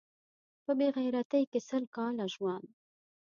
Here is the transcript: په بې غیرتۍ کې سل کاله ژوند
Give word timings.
په 0.63 0.71
بې 0.77 0.87
غیرتۍ 0.95 1.43
کې 1.51 1.59
سل 1.67 1.83
کاله 1.95 2.25
ژوند 2.33 2.67